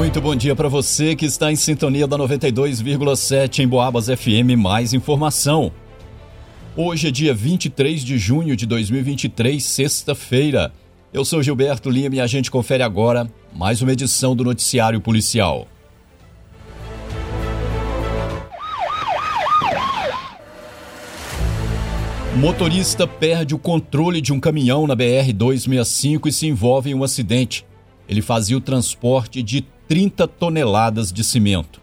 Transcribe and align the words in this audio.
Muito 0.00 0.18
bom 0.18 0.34
dia 0.34 0.56
para 0.56 0.66
você 0.66 1.14
que 1.14 1.26
está 1.26 1.52
em 1.52 1.56
sintonia 1.56 2.06
da 2.06 2.16
92,7 2.16 3.58
em 3.58 3.68
Boabas 3.68 4.06
FM. 4.06 4.56
Mais 4.56 4.94
informação. 4.94 5.70
Hoje 6.74 7.08
é 7.08 7.10
dia 7.10 7.34
23 7.34 8.02
de 8.02 8.16
junho 8.16 8.56
de 8.56 8.64
2023, 8.64 9.62
sexta-feira. 9.62 10.72
Eu 11.12 11.22
sou 11.22 11.42
Gilberto 11.42 11.90
Lima 11.90 12.14
e 12.14 12.20
a 12.20 12.26
gente 12.26 12.50
confere 12.50 12.82
agora 12.82 13.30
mais 13.54 13.82
uma 13.82 13.92
edição 13.92 14.34
do 14.34 14.42
Noticiário 14.42 15.02
Policial. 15.02 15.68
Motorista 22.36 23.06
perde 23.06 23.54
o 23.54 23.58
controle 23.58 24.22
de 24.22 24.32
um 24.32 24.40
caminhão 24.40 24.86
na 24.86 24.96
BR-265 24.96 26.26
e 26.26 26.32
se 26.32 26.46
envolve 26.46 26.88
em 26.88 26.94
um 26.94 27.04
acidente. 27.04 27.66
Ele 28.08 28.22
fazia 28.22 28.56
o 28.56 28.62
transporte 28.62 29.42
de 29.42 29.62
30 29.90 30.28
toneladas 30.28 31.12
de 31.12 31.24
cimento. 31.24 31.80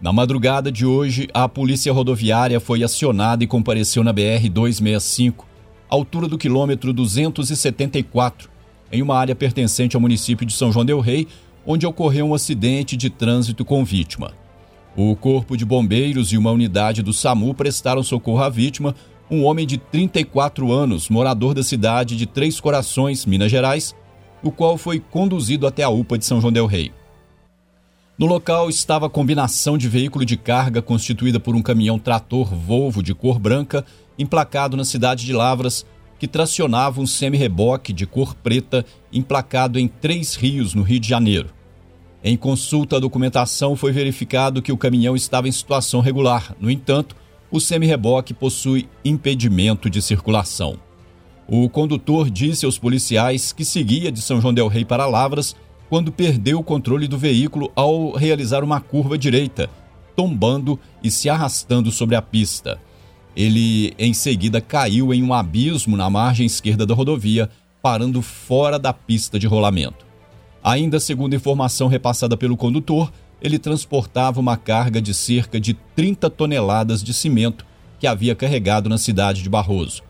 Na 0.00 0.10
madrugada 0.14 0.72
de 0.72 0.86
hoje, 0.86 1.28
a 1.34 1.46
Polícia 1.46 1.92
Rodoviária 1.92 2.58
foi 2.58 2.82
acionada 2.82 3.44
e 3.44 3.46
compareceu 3.46 4.02
na 4.02 4.14
BR-265, 4.14 5.44
altura 5.90 6.26
do 6.26 6.38
quilômetro 6.38 6.90
274, 6.90 8.48
em 8.90 9.02
uma 9.02 9.14
área 9.14 9.36
pertencente 9.36 9.94
ao 9.94 10.00
município 10.00 10.46
de 10.46 10.54
São 10.54 10.72
João 10.72 10.86
Del 10.86 11.00
Rei, 11.00 11.28
onde 11.66 11.86
ocorreu 11.86 12.24
um 12.24 12.32
acidente 12.32 12.96
de 12.96 13.10
trânsito 13.10 13.62
com 13.62 13.84
vítima. 13.84 14.32
O 14.96 15.14
Corpo 15.14 15.54
de 15.54 15.66
Bombeiros 15.66 16.32
e 16.32 16.38
uma 16.38 16.50
unidade 16.50 17.02
do 17.02 17.12
SAMU 17.12 17.52
prestaram 17.52 18.02
socorro 18.02 18.42
à 18.42 18.48
vítima, 18.48 18.94
um 19.30 19.44
homem 19.44 19.66
de 19.66 19.76
34 19.76 20.72
anos, 20.72 21.10
morador 21.10 21.52
da 21.52 21.62
cidade 21.62 22.16
de 22.16 22.24
Três 22.24 22.58
Corações, 22.58 23.26
Minas 23.26 23.50
Gerais, 23.50 23.94
o 24.42 24.50
qual 24.50 24.78
foi 24.78 24.98
conduzido 24.98 25.66
até 25.66 25.82
a 25.82 25.90
UPA 25.90 26.16
de 26.16 26.24
São 26.24 26.40
João 26.40 26.54
Del 26.54 26.64
Rei. 26.64 26.90
No 28.18 28.26
local 28.26 28.68
estava 28.68 29.06
a 29.06 29.10
combinação 29.10 29.78
de 29.78 29.88
veículo 29.88 30.24
de 30.24 30.36
carga 30.36 30.82
constituída 30.82 31.38
por 31.38 31.54
um 31.54 31.62
caminhão 31.62 32.00
trator 32.00 32.52
Volvo 32.52 33.00
de 33.00 33.14
cor 33.14 33.38
branca, 33.38 33.86
emplacado 34.18 34.76
na 34.76 34.84
cidade 34.84 35.24
de 35.24 35.32
Lavras, 35.32 35.86
que 36.18 36.26
tracionava 36.26 37.00
um 37.00 37.06
semi-reboque 37.06 37.92
de 37.92 38.06
cor 38.06 38.34
preta 38.34 38.84
emplacado 39.12 39.78
em 39.78 39.86
Três 39.86 40.34
Rios, 40.34 40.74
no 40.74 40.82
Rio 40.82 40.98
de 40.98 41.08
Janeiro. 41.08 41.50
Em 42.24 42.36
consulta 42.36 42.96
à 42.96 42.98
documentação, 42.98 43.76
foi 43.76 43.92
verificado 43.92 44.60
que 44.60 44.72
o 44.72 44.76
caminhão 44.76 45.14
estava 45.14 45.46
em 45.46 45.52
situação 45.52 46.00
regular. 46.00 46.56
No 46.58 46.68
entanto, 46.68 47.14
o 47.52 47.60
semi-reboque 47.60 48.34
possui 48.34 48.88
impedimento 49.04 49.88
de 49.88 50.02
circulação. 50.02 50.76
O 51.46 51.68
condutor 51.68 52.28
disse 52.28 52.66
aos 52.66 52.80
policiais 52.80 53.52
que 53.52 53.64
seguia 53.64 54.10
de 54.10 54.20
São 54.20 54.40
João 54.40 54.52
Del 54.52 54.66
Rei 54.66 54.84
para 54.84 55.06
Lavras 55.06 55.54
quando 55.88 56.12
perdeu 56.12 56.58
o 56.58 56.64
controle 56.64 57.08
do 57.08 57.16
veículo 57.16 57.72
ao 57.74 58.12
realizar 58.12 58.62
uma 58.62 58.80
curva 58.80 59.16
direita, 59.16 59.70
tombando 60.14 60.78
e 61.02 61.10
se 61.10 61.28
arrastando 61.28 61.90
sobre 61.90 62.14
a 62.14 62.22
pista. 62.22 62.78
Ele 63.34 63.94
em 63.98 64.12
seguida 64.12 64.60
caiu 64.60 65.14
em 65.14 65.22
um 65.22 65.32
abismo 65.32 65.96
na 65.96 66.10
margem 66.10 66.46
esquerda 66.46 66.84
da 66.84 66.94
rodovia, 66.94 67.48
parando 67.80 68.20
fora 68.20 68.78
da 68.78 68.92
pista 68.92 69.38
de 69.38 69.46
rolamento. 69.46 70.06
Ainda 70.62 70.98
segundo 70.98 71.36
informação 71.36 71.88
repassada 71.88 72.36
pelo 72.36 72.56
condutor, 72.56 73.12
ele 73.40 73.58
transportava 73.58 74.40
uma 74.40 74.56
carga 74.56 75.00
de 75.00 75.14
cerca 75.14 75.60
de 75.60 75.74
30 75.94 76.28
toneladas 76.28 77.02
de 77.02 77.14
cimento 77.14 77.64
que 78.00 78.06
havia 78.06 78.34
carregado 78.34 78.88
na 78.88 78.98
cidade 78.98 79.42
de 79.42 79.48
Barroso. 79.48 80.02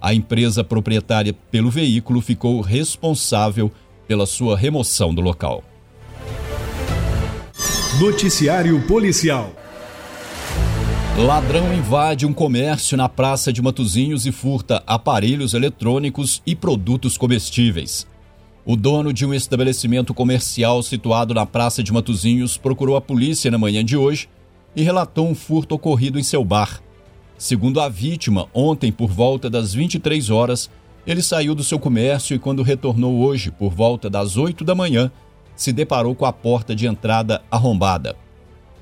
A 0.00 0.12
empresa 0.12 0.62
proprietária 0.62 1.34
pelo 1.50 1.70
veículo 1.70 2.20
ficou 2.20 2.60
responsável 2.60 3.72
pela 4.06 4.26
sua 4.26 4.56
remoção 4.56 5.14
do 5.14 5.20
local. 5.20 5.62
Noticiário 8.00 8.80
Policial. 8.86 9.52
Ladrão 11.16 11.72
invade 11.72 12.26
um 12.26 12.32
comércio 12.32 12.96
na 12.96 13.08
Praça 13.08 13.52
de 13.52 13.62
Matozinhos 13.62 14.26
e 14.26 14.32
furta 14.32 14.82
aparelhos 14.84 15.54
eletrônicos 15.54 16.42
e 16.44 16.56
produtos 16.56 17.16
comestíveis. 17.16 18.04
O 18.66 18.76
dono 18.76 19.12
de 19.12 19.24
um 19.24 19.32
estabelecimento 19.32 20.12
comercial 20.12 20.82
situado 20.82 21.32
na 21.32 21.46
Praça 21.46 21.84
de 21.84 21.92
Matozinhos 21.92 22.56
procurou 22.56 22.96
a 22.96 23.00
polícia 23.00 23.48
na 23.50 23.58
manhã 23.58 23.84
de 23.84 23.96
hoje 23.96 24.28
e 24.74 24.82
relatou 24.82 25.28
um 25.28 25.34
furto 25.34 25.76
ocorrido 25.76 26.18
em 26.18 26.22
seu 26.22 26.44
bar. 26.44 26.82
Segundo 27.38 27.80
a 27.80 27.88
vítima, 27.88 28.48
ontem 28.52 28.90
por 28.90 29.10
volta 29.10 29.48
das 29.48 29.72
23 29.72 30.30
horas, 30.30 30.68
ele 31.06 31.22
saiu 31.22 31.54
do 31.54 31.62
seu 31.62 31.78
comércio 31.78 32.34
e, 32.34 32.38
quando 32.38 32.62
retornou 32.62 33.20
hoje, 33.20 33.50
por 33.50 33.70
volta 33.70 34.08
das 34.08 34.36
8 34.36 34.64
da 34.64 34.74
manhã, 34.74 35.10
se 35.54 35.72
deparou 35.72 36.14
com 36.14 36.24
a 36.24 36.32
porta 36.32 36.74
de 36.74 36.86
entrada 36.86 37.42
arrombada. 37.50 38.16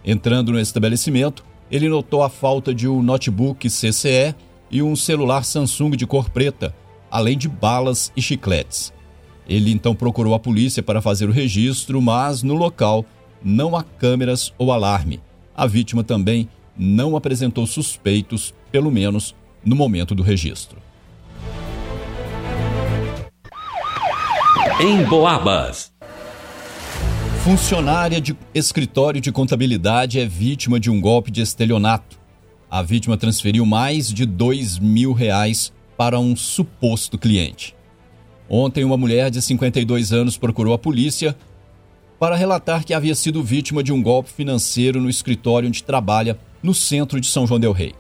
Entrando 0.05 0.53
no 0.53 0.61
estabelecimento, 0.61 1.45
ele 1.71 1.89
notou 1.89 2.23
a 2.23 2.29
falta 2.29 2.75
de 2.75 2.89
um 2.89 3.03
notebook 3.03 3.69
CCE 3.69 4.35
e 4.71 4.83
um 4.83 4.95
celular 4.97 5.45
Samsung 5.45 5.91
de 5.91 6.07
cor 6.07 6.31
preta, 6.31 6.75
além 7.11 7.37
de 7.37 7.49
balas 7.49 8.13
e 8.17 8.23
chicletes. 8.23 8.93
Ele 9.49 9.73
então 9.73 9.95
procurou 9.95 10.35
a 10.35 10.39
polícia 10.39 10.83
para 10.83 11.03
fazer 11.03 11.29
o 11.29 11.33
registro, 11.33 12.01
mas 12.01 12.43
no 12.43 12.55
local 12.55 13.05
não 13.43 13.77
há 13.77 13.83
câmeras 13.83 14.53
ou 14.57 14.73
alarme. 14.73 15.21
A 15.55 15.67
vítima 15.67 16.05
também 16.05 16.49
não 16.77 17.17
apresentou 17.17 17.67
suspeitos, 17.67 18.55
pelo 18.71 18.91
menos 18.91 19.35
no 19.65 19.77
momento 19.77 20.15
do 20.15 20.23
registro. 20.23 20.79
Em 24.83 25.05
Boabas. 25.05 25.93
Funcionária 27.45 28.21
de 28.21 28.37
escritório 28.53 29.21
de 29.21 29.31
contabilidade 29.31 30.19
é 30.19 30.27
vítima 30.27 30.81
de 30.81 30.91
um 30.91 31.01
golpe 31.01 31.31
de 31.31 31.41
estelionato. 31.41 32.19
A 32.69 32.83
vítima 32.83 33.17
transferiu 33.17 33.65
mais 33.65 34.13
de 34.13 34.27
dois 34.27 34.81
mil 34.81 35.13
reais 35.13 35.73
para 35.97 36.19
um 36.19 36.35
suposto 36.35 37.17
cliente. 37.17 37.77
Ontem, 38.51 38.83
uma 38.83 38.97
mulher 38.97 39.31
de 39.31 39.41
52 39.41 40.13
anos 40.13 40.37
procurou 40.37 40.75
a 40.75 40.79
polícia 40.79 41.37
para 42.19 42.35
relatar 42.35 42.85
que 42.85 42.93
havia 42.93 43.15
sido 43.15 43.41
vítima 43.41 43.85
de 43.85 43.93
um 43.93 44.03
golpe 44.03 44.31
financeiro 44.31 45.01
no 45.01 45.09
escritório 45.09 45.69
onde 45.69 45.85
trabalha, 45.85 46.37
no 46.61 46.75
centro 46.75 47.21
de 47.21 47.29
São 47.29 47.47
João 47.47 47.61
Del 47.61 47.71
Rei. 47.71 47.95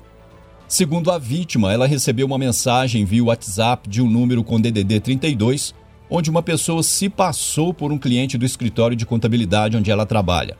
Segundo 0.66 1.12
a 1.12 1.18
vítima, 1.18 1.72
ela 1.72 1.86
recebeu 1.86 2.26
uma 2.26 2.38
mensagem 2.38 3.04
via 3.04 3.22
WhatsApp 3.22 3.88
de 3.88 4.02
um 4.02 4.10
número 4.10 4.42
com 4.42 4.60
DDD 4.60 4.98
32 4.98 5.80
onde 6.14 6.28
uma 6.28 6.42
pessoa 6.42 6.82
se 6.82 7.08
passou 7.08 7.72
por 7.72 7.90
um 7.90 7.96
cliente 7.96 8.36
do 8.36 8.44
escritório 8.44 8.94
de 8.94 9.06
contabilidade 9.06 9.78
onde 9.78 9.90
ela 9.90 10.04
trabalha. 10.04 10.58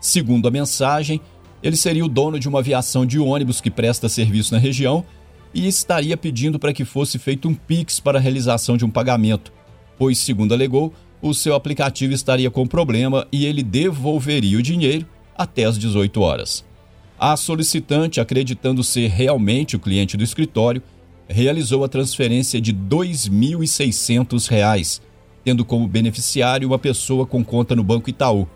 Segundo 0.00 0.48
a 0.48 0.50
mensagem, 0.50 1.20
ele 1.62 1.76
seria 1.76 2.02
o 2.02 2.08
dono 2.08 2.40
de 2.40 2.48
uma 2.48 2.60
aviação 2.60 3.04
de 3.04 3.18
ônibus 3.18 3.60
que 3.60 3.70
presta 3.70 4.08
serviço 4.08 4.54
na 4.54 4.58
região 4.58 5.04
e 5.52 5.68
estaria 5.68 6.16
pedindo 6.16 6.58
para 6.58 6.72
que 6.72 6.82
fosse 6.82 7.18
feito 7.18 7.46
um 7.46 7.54
Pix 7.54 8.00
para 8.00 8.16
a 8.16 8.20
realização 8.20 8.74
de 8.74 8.86
um 8.86 8.90
pagamento, 8.90 9.52
pois, 9.98 10.16
segundo 10.16 10.54
alegou, 10.54 10.94
o 11.20 11.34
seu 11.34 11.54
aplicativo 11.54 12.14
estaria 12.14 12.50
com 12.50 12.66
problema 12.66 13.26
e 13.30 13.44
ele 13.44 13.62
devolveria 13.62 14.58
o 14.58 14.62
dinheiro 14.62 15.06
até 15.36 15.64
às 15.64 15.78
18 15.78 16.22
horas. 16.22 16.64
A 17.18 17.36
solicitante, 17.36 18.18
acreditando 18.18 18.82
ser 18.82 19.08
realmente 19.08 19.76
o 19.76 19.78
cliente 19.78 20.16
do 20.16 20.24
escritório, 20.24 20.82
realizou 21.28 21.84
a 21.84 21.88
transferência 21.88 22.60
de 22.60 22.72
R$ 22.72 22.78
2.600, 22.88 25.00
tendo 25.44 25.64
como 25.64 25.88
beneficiário 25.88 26.68
uma 26.68 26.78
pessoa 26.78 27.26
com 27.26 27.44
conta 27.44 27.76
no 27.76 27.84
Banco 27.84 28.10
Itaú. 28.10 28.46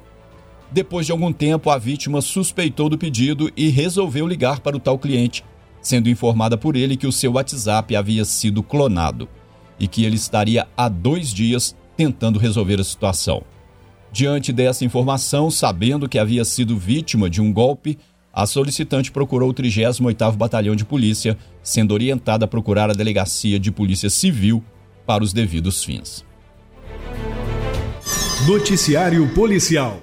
Depois 0.71 1.07
de 1.07 1.13
algum 1.13 1.33
tempo, 1.33 1.71
a 1.71 1.79
vítima 1.79 2.21
suspeitou 2.21 2.89
do 2.89 2.97
pedido 2.97 3.51
e 3.57 3.69
resolveu 3.69 4.27
ligar 4.27 4.61
para 4.61 4.77
o 4.77 4.81
tal 4.81 4.99
cliente, 4.99 5.45
sendo 5.83 6.09
informada 6.09 6.57
por 6.57 6.77
ele 6.77 6.97
que 6.97 7.07
o 7.07 7.13
seu 7.13 7.33
WhatsApp 7.33 7.97
havia 7.97 8.25
sido 8.25 8.63
clonado 8.63 9.29
e 9.79 9.89
que 9.89 10.05
ele 10.05 10.17
estaria 10.17 10.69
há 10.77 10.89
dois 10.89 11.33
dias 11.33 11.75
tentando 11.97 12.39
resolver 12.39 12.81
a 12.81 12.85
situação. 12.85 13.43
Diante 14.13 14.53
dessa 14.53 14.85
informação, 14.85 15.51
sabendo 15.51 16.09
que 16.09 16.19
havia 16.19 16.45
sido 16.45 16.77
vítima 16.77 17.31
de 17.31 17.41
um 17.41 17.53
golpe, 17.53 17.99
a 18.41 18.47
solicitante 18.47 19.13
procurou 19.13 19.51
o 19.51 19.55
38º 19.55 20.35
Batalhão 20.35 20.75
de 20.75 20.83
Polícia, 20.83 21.37
sendo 21.63 21.93
orientada 21.93 22.47
a 22.47 22.49
procurar 22.49 22.89
a 22.89 22.95
Delegacia 22.95 23.61
de 23.61 23.71
Polícia 23.71 24.09
Civil 24.09 24.65
para 25.05 25.23
os 25.23 25.35
devidos 25.35 25.85
fins. 25.85 26.25
Noticiário 28.47 29.29
Policial 29.35 30.03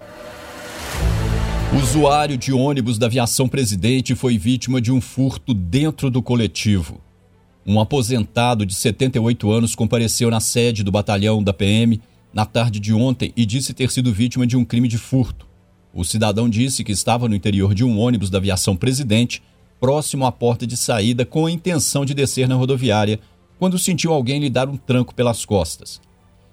Usuário 1.82 2.38
de 2.38 2.54
ônibus 2.54 3.00
da 3.00 3.08
Aviação 3.08 3.50
Presidente 3.50 4.14
foi 4.14 4.38
vítima 4.38 4.80
de 4.80 4.92
um 4.92 5.02
furto 5.02 5.52
dentro 5.52 6.12
do 6.12 6.22
coletivo. 6.22 7.02
Um 7.66 7.80
aposentado 7.80 8.68
de 8.68 8.76
78 8.76 9.52
anos 9.52 9.74
compareceu 9.74 10.30
na 10.30 10.40
sede 10.40 10.84
do 10.84 10.92
batalhão 10.92 11.42
da 11.42 11.54
PM 11.54 12.00
na 12.32 12.46
tarde 12.46 12.80
de 12.80 12.94
ontem 12.94 13.34
e 13.36 13.48
disse 13.48 13.74
ter 13.74 13.90
sido 13.90 14.14
vítima 14.14 14.46
de 14.46 14.56
um 14.56 14.64
crime 14.64 14.88
de 14.88 15.00
furto. 15.00 15.47
O 15.98 16.06
cidadão 16.06 16.48
disse 16.48 16.84
que 16.84 16.92
estava 16.92 17.28
no 17.28 17.34
interior 17.34 17.74
de 17.74 17.84
um 17.84 17.98
ônibus 17.98 18.30
da 18.30 18.38
aviação 18.38 18.76
Presidente, 18.76 19.42
próximo 19.80 20.28
à 20.28 20.32
porta 20.32 20.68
de 20.68 20.78
saída, 20.78 21.26
com 21.26 21.48
a 21.48 21.52
intenção 21.52 22.06
de 22.06 22.14
descer 22.14 22.48
na 22.48 22.54
rodoviária, 22.54 23.20
quando 23.58 23.80
sentiu 23.80 24.14
alguém 24.14 24.40
lhe 24.40 24.48
dar 24.48 24.70
um 24.70 24.78
tranco 24.78 25.16
pelas 25.16 25.44
costas. 25.44 26.00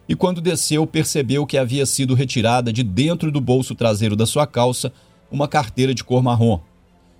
e, 0.08 0.14
quando 0.14 0.40
desceu, 0.40 0.86
percebeu 0.86 1.44
que 1.44 1.58
havia 1.58 1.84
sido 1.84 2.14
retirada 2.14 2.72
de 2.72 2.82
dentro 2.82 3.30
do 3.30 3.38
bolso 3.38 3.74
traseiro 3.74 4.16
da 4.16 4.24
sua 4.24 4.46
calça 4.46 4.90
uma 5.30 5.46
carteira 5.46 5.94
de 5.94 6.02
cor 6.02 6.22
marrom. 6.22 6.58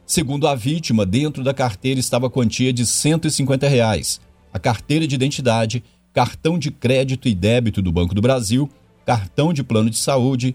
Segundo 0.06 0.49
a 0.49 0.55
vítima, 0.55 1.05
dentro 1.05 1.44
da 1.44 1.53
carteira 1.53 2.00
estava 2.00 2.29
a 2.29 2.31
quantia 2.31 2.73
de 2.73 2.87
150 2.87 3.69
reais, 3.69 4.19
a 4.50 4.59
carteira 4.59 5.06
de 5.06 5.15
identidade, 5.15 5.85
cartão 6.15 6.59
de 6.59 6.71
crédito 6.71 7.29
e 7.29 7.35
débito 7.35 7.82
do 7.82 7.93
Banco 7.93 8.15
do 8.15 8.23
Brasil, 8.23 8.71
cartão 9.05 9.53
de 9.53 9.62
plano 9.62 9.91
de 9.91 9.99
saúde, 9.99 10.55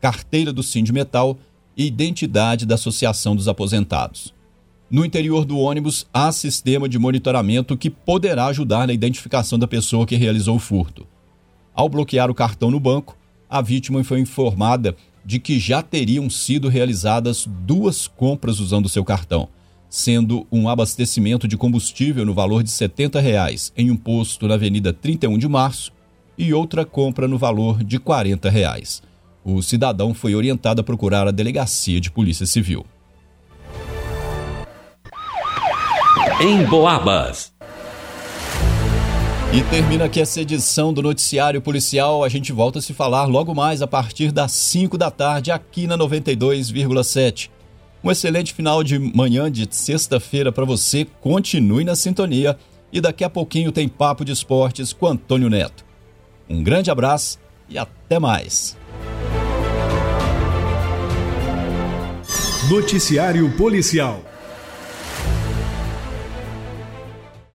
carteira 0.00 0.52
do 0.52 0.62
Metal 0.92 1.38
e 1.76 1.86
identidade 1.86 2.66
da 2.66 2.74
Associação 2.74 3.36
dos 3.36 3.48
Aposentados. 3.48 4.34
No 4.90 5.04
interior 5.04 5.44
do 5.44 5.58
ônibus 5.58 6.06
há 6.12 6.32
sistema 6.32 6.88
de 6.88 6.98
monitoramento 6.98 7.76
que 7.76 7.90
poderá 7.90 8.46
ajudar 8.46 8.86
na 8.86 8.92
identificação 8.92 9.58
da 9.58 9.66
pessoa 9.66 10.06
que 10.06 10.16
realizou 10.16 10.56
o 10.56 10.60
furto. 10.60 11.06
Ao 11.74 11.88
bloquear 11.88 12.30
o 12.30 12.34
cartão 12.34 12.70
no 12.70 12.80
banco, 12.80 13.16
a 13.50 13.60
vítima 13.60 14.02
foi 14.02 14.18
informada 14.20 14.96
de 15.24 15.38
que 15.38 15.58
já 15.58 15.82
teriam 15.82 16.30
sido 16.30 16.68
realizadas 16.68 17.46
duas 17.46 18.06
compras 18.06 18.60
usando 18.60 18.88
seu 18.88 19.04
cartão, 19.04 19.48
sendo 19.90 20.46
um 20.50 20.68
abastecimento 20.68 21.46
de 21.46 21.56
combustível 21.56 22.24
no 22.24 22.32
valor 22.32 22.62
de 22.62 22.70
70 22.70 23.20
reais 23.20 23.72
em 23.76 23.90
um 23.90 23.96
posto 23.96 24.48
na 24.48 24.54
Avenida 24.54 24.92
31 24.92 25.36
de 25.36 25.46
Março 25.46 25.92
e 26.36 26.54
outra 26.54 26.84
compra 26.84 27.28
no 27.28 27.36
valor 27.36 27.84
de 27.84 27.98
40 27.98 28.48
reais. 28.48 29.02
O 29.50 29.62
cidadão 29.62 30.12
foi 30.12 30.34
orientado 30.34 30.82
a 30.82 30.84
procurar 30.84 31.26
a 31.26 31.30
delegacia 31.30 31.98
de 32.02 32.10
Polícia 32.10 32.44
Civil. 32.44 32.84
Em 36.38 36.66
Boabas. 36.66 37.50
E 39.50 39.62
termina 39.70 40.04
aqui 40.04 40.20
essa 40.20 40.42
edição 40.42 40.92
do 40.92 41.00
Noticiário 41.00 41.62
Policial. 41.62 42.22
A 42.22 42.28
gente 42.28 42.52
volta 42.52 42.78
a 42.78 42.82
se 42.82 42.92
falar 42.92 43.24
logo 43.24 43.54
mais 43.54 43.80
a 43.80 43.86
partir 43.86 44.32
das 44.32 44.52
5 44.52 44.98
da 44.98 45.10
tarde 45.10 45.50
aqui 45.50 45.86
na 45.86 45.96
92,7. 45.96 47.48
Um 48.04 48.10
excelente 48.10 48.52
final 48.52 48.84
de 48.84 48.98
manhã 48.98 49.50
de 49.50 49.66
sexta-feira 49.70 50.52
para 50.52 50.66
você. 50.66 51.06
Continue 51.22 51.84
na 51.84 51.96
sintonia 51.96 52.58
e 52.92 53.00
daqui 53.00 53.24
a 53.24 53.30
pouquinho 53.30 53.72
tem 53.72 53.88
papo 53.88 54.26
de 54.26 54.32
esportes 54.32 54.92
com 54.92 55.06
Antônio 55.06 55.48
Neto. 55.48 55.86
Um 56.50 56.62
grande 56.62 56.90
abraço 56.90 57.38
e 57.66 57.78
até 57.78 58.18
mais. 58.18 58.77
Noticiário 62.68 63.48
Policial. 63.56 64.27